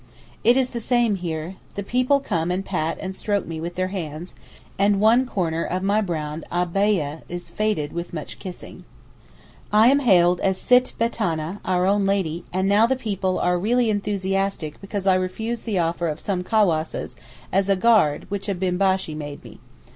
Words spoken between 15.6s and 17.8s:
the offer of some cawasses as a